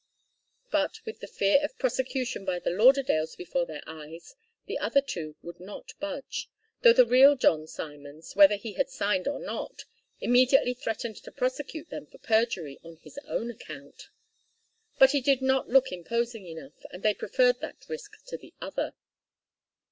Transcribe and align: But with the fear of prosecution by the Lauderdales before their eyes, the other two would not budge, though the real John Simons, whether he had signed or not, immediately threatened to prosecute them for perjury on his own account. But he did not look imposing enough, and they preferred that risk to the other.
But 0.71 0.99
with 1.05 1.19
the 1.19 1.27
fear 1.27 1.63
of 1.63 1.77
prosecution 1.77 2.43
by 2.43 2.57
the 2.57 2.71
Lauderdales 2.71 3.35
before 3.37 3.67
their 3.67 3.83
eyes, 3.85 4.33
the 4.65 4.79
other 4.79 4.99
two 4.99 5.35
would 5.43 5.59
not 5.59 5.93
budge, 5.99 6.49
though 6.81 6.91
the 6.91 7.05
real 7.05 7.35
John 7.35 7.67
Simons, 7.67 8.35
whether 8.35 8.55
he 8.55 8.73
had 8.73 8.89
signed 8.89 9.27
or 9.27 9.39
not, 9.39 9.83
immediately 10.19 10.73
threatened 10.73 11.17
to 11.17 11.31
prosecute 11.31 11.91
them 11.91 12.07
for 12.07 12.17
perjury 12.17 12.79
on 12.81 12.95
his 12.95 13.19
own 13.27 13.51
account. 13.51 14.09
But 14.97 15.11
he 15.11 15.21
did 15.21 15.39
not 15.39 15.69
look 15.69 15.91
imposing 15.91 16.47
enough, 16.47 16.83
and 16.89 17.03
they 17.03 17.13
preferred 17.13 17.59
that 17.59 17.85
risk 17.87 18.25
to 18.25 18.37
the 18.37 18.55
other. 18.59 18.95